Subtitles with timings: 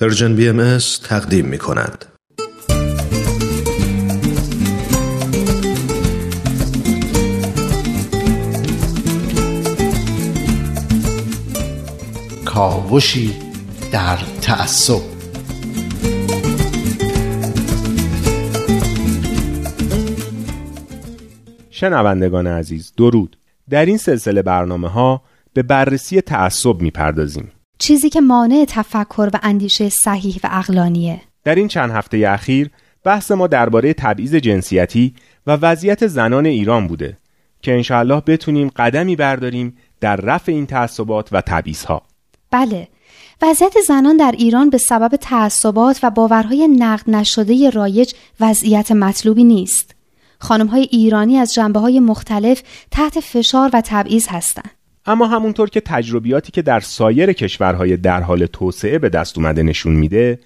[0.00, 2.04] پرژن بی ام تقدیم می کند.
[12.44, 13.36] کاوشی
[13.92, 15.00] در تعصب.
[21.70, 23.36] شنوندگان عزیز درود.
[23.70, 25.22] در این سلسله برنامه ها
[25.52, 27.52] به بررسی تعصب می‌پردازیم.
[27.80, 32.70] چیزی که مانع تفکر و اندیشه صحیح و اقلانیه در این چند هفته اخیر
[33.04, 35.14] بحث ما درباره تبعیض جنسیتی
[35.46, 37.16] و وضعیت زنان ایران بوده
[37.62, 42.02] که انشاءالله بتونیم قدمی برداریم در رفع این تعصبات و تبعیضها.
[42.50, 42.88] بله
[43.42, 49.94] وضعیت زنان در ایران به سبب تعصبات و باورهای نقد نشده رایج وضعیت مطلوبی نیست.
[50.38, 54.79] خانمهای ایرانی از جنبه های مختلف تحت فشار و تبعیض هستند.
[55.06, 59.92] اما همونطور که تجربیاتی که در سایر کشورهای در حال توسعه به دست اومده نشون
[59.92, 60.38] میده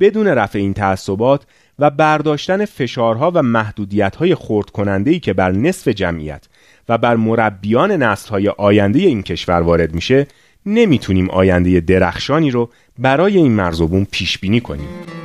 [0.00, 1.46] بدون رفع این تعصبات
[1.78, 4.70] و برداشتن فشارها و محدودیتهای خورد
[5.22, 6.48] که بر نصف جمعیت
[6.88, 10.26] و بر مربیان نسلهای آینده این کشور وارد میشه
[10.66, 15.17] نمی‌تونیم آینده درخشانی رو برای این مرزوبون پیش بینی کنیم.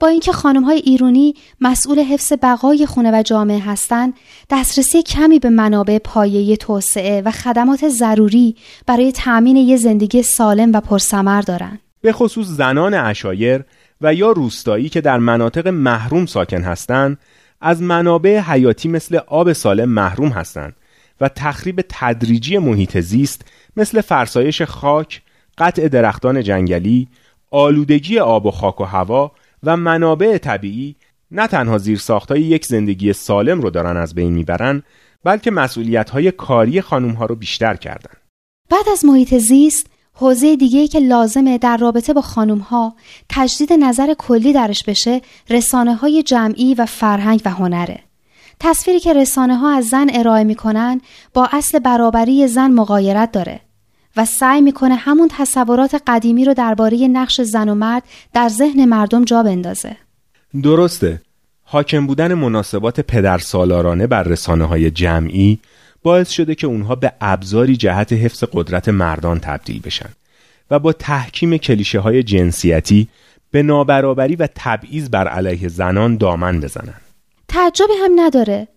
[0.00, 4.14] با اینکه خانم های ایرانی مسئول حفظ بقای خونه و جامعه هستند
[4.50, 10.80] دسترسی کمی به منابع پایه توسعه و خدمات ضروری برای تأمین یه زندگی سالم و
[10.80, 11.80] پرثمر دارند.
[12.00, 13.64] به خصوص زنان اشایر
[14.00, 17.18] و یا روستایی که در مناطق محروم ساکن هستند
[17.60, 20.76] از منابع حیاتی مثل آب سالم محروم هستند
[21.20, 23.44] و تخریب تدریجی محیط زیست
[23.76, 25.22] مثل فرسایش خاک،
[25.58, 27.08] قطع درختان جنگلی،
[27.50, 30.96] آلودگی آب و خاک و هوا و منابع طبیعی
[31.30, 34.82] نه تنها زیر ساختای یک زندگی سالم رو دارن از بین می‌برن
[35.24, 38.14] بلکه مسئولیت های کاری خانوم ها رو بیشتر کردن.
[38.70, 42.94] بعد از محیط زیست حوزه دیگه که لازمه در رابطه با خانوم ها
[43.28, 45.20] تجدید نظر کلی درش بشه
[45.50, 48.00] رسانه های جمعی و فرهنگ و هنره.
[48.60, 51.00] تصویری که رسانه ها از زن ارائه می‌کنن
[51.34, 53.60] با اصل برابری زن مقایرت داره.
[54.18, 58.02] و سعی می‌کنه همون تصورات قدیمی رو درباره نقش زن و مرد
[58.34, 59.96] در ذهن مردم جا بندازه.
[60.62, 61.20] درسته.
[61.62, 65.58] حاکم بودن مناسبات پدر سالارانه بر رسانه های جمعی
[66.02, 70.10] باعث شده که اونها به ابزاری جهت حفظ قدرت مردان تبدیل بشن
[70.70, 73.08] و با تحکیم کلیشه های جنسیتی
[73.50, 77.00] به نابرابری و تبعیض بر علیه زنان دامن بزنن.
[77.48, 78.68] تعجبی هم نداره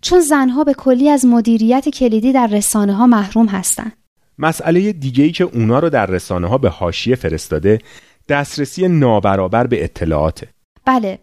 [0.00, 3.92] چون زنها به کلی از مدیریت کلیدی در رسانه ها محروم هستند.
[4.38, 7.78] مسئله دیگه ای که اونا رو در رسانه ها به حاشیه فرستاده
[8.28, 10.48] دسترسی نابرابر به اطلاعاته.
[10.84, 11.18] بله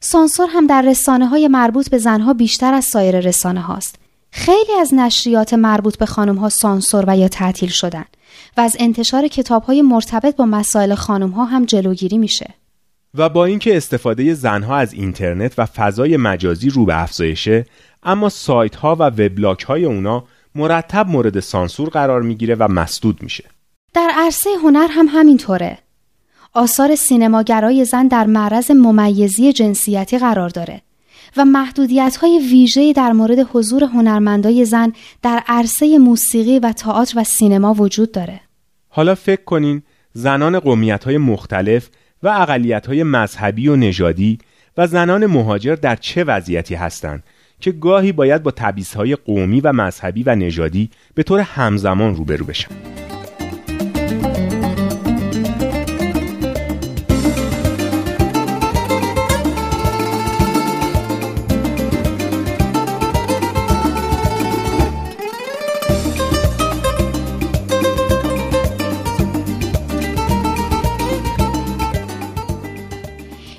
[0.00, 3.96] سانسور هم در رسانه های مربوط به زنها بیشتر از سایر رسانه هاست
[4.30, 8.04] خیلی از نشریات مربوط به خانم ها سانسور و یا تعطیل شدن
[8.56, 12.54] و از انتشار کتاب های مرتبط با مسائل خانم ها هم جلوگیری میشه.
[13.14, 17.66] و با اینکه استفاده زنها از اینترنت و فضای مجازی رو به افزایشه
[18.02, 23.44] اما سایت ها و وبلاگ های اونا مرتب مورد سانسور قرار می‌گیره و مسدود میشه.
[23.94, 25.78] در عرصه هنر هم همینطوره.
[26.52, 30.82] آثار سینماگرای زن در معرض ممیزی جنسیتی قرار داره
[31.36, 37.24] و محدودیت های ویژه‌ای در مورد حضور هنرمندای زن در عرصه موسیقی و تئاتر و
[37.24, 38.40] سینما وجود داره.
[38.88, 39.82] حالا فکر کنین
[40.12, 41.88] زنان قومیت های مختلف
[42.22, 44.38] و اقلیت های مذهبی و نژادی
[44.76, 47.22] و زنان مهاجر در چه وضعیتی هستند
[47.60, 48.52] که گاهی باید با
[48.96, 52.68] های قومی و مذهبی و نژادی به طور همزمان روبرو بشن.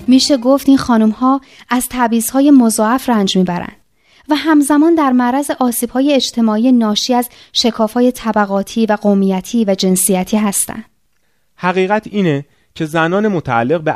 [0.08, 3.85] میشه گفت این خانم ها از تبعیض های مضاعف رنج می‌برند.
[4.30, 5.51] و همزمان در معرض
[5.94, 7.30] های اجتماعی ناشی از
[7.95, 10.86] های طبقاتی و قومیتی و جنسیتی هستند.
[11.56, 12.45] حقیقت اینه
[12.75, 13.94] که زنان متعلق به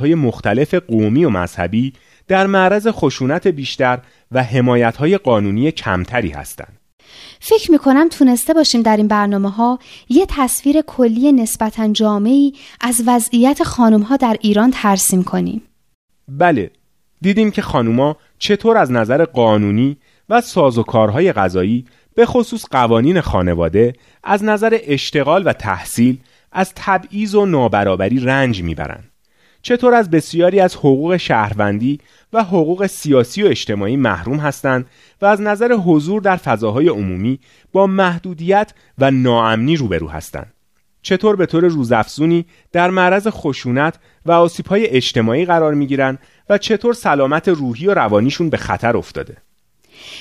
[0.00, 1.92] های مختلف قومی و مذهبی
[2.28, 3.98] در معرض خشونت بیشتر
[4.32, 4.44] و
[4.98, 6.78] های قانونی کمتری هستند.
[7.40, 9.78] فکر می‌کنم تونسته باشیم در این برنامه ها
[10.08, 15.62] یه تصویر کلی نسبتا جامعی از وضعیت خانم ها در ایران ترسیم کنیم.
[16.28, 16.70] بله
[17.20, 19.96] دیدیم که خانوما چطور از نظر قانونی
[20.28, 21.84] و سازوکارهای غذایی
[22.14, 23.92] به خصوص قوانین خانواده
[24.24, 26.18] از نظر اشتغال و تحصیل
[26.52, 29.10] از تبعیض و نابرابری رنج می‌برند.
[29.62, 32.00] چطور از بسیاری از حقوق شهروندی
[32.32, 34.86] و حقوق سیاسی و اجتماعی محروم هستند
[35.22, 37.40] و از نظر حضور در فضاهای عمومی
[37.72, 40.54] با محدودیت و ناامنی روبرو هستند.
[41.02, 46.18] چطور به طور روزافزونی در معرض خشونت و آسیب‌های اجتماعی قرار می‌گیرند
[46.48, 49.36] و چطور سلامت روحی و روانیشون به خطر افتاده.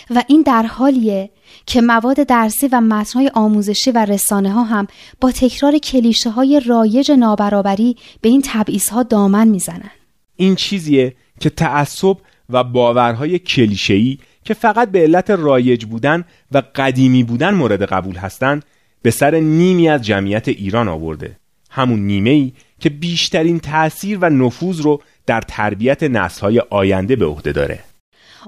[0.09, 1.29] و این در حالیه
[1.65, 4.87] که مواد درسی و متنهای آموزشی و رسانه ها هم
[5.21, 9.91] با تکرار کلیشه های رایج نابرابری به این تبعیض ها دامن می‌زنن
[10.35, 12.17] این چیزیه که تعصب
[12.49, 18.65] و باورهای کلیشه‌ای که فقط به علت رایج بودن و قدیمی بودن مورد قبول هستند
[19.01, 21.37] به سر نیمی از جمعیت ایران آورده
[21.69, 27.51] همون نیمه ای که بیشترین تأثیر و نفوذ رو در تربیت نسل‌های آینده به عهده
[27.51, 27.79] داره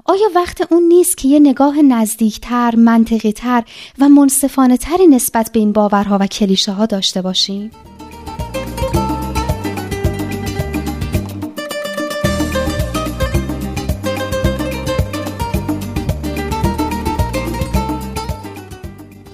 [0.04, 3.64] آیا وقت اون نیست که یه نگاه نزدیکتر، منطقیتر
[3.98, 7.70] و منصفانه تری نسبت به این باورها و کلیشه ها داشته باشیم؟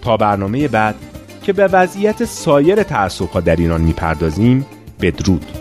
[0.02, 0.94] تا برنامه بعد
[1.42, 4.66] که به وضعیت سایر تعصبها در ایران می‌پردازیم
[5.00, 5.55] بدرود.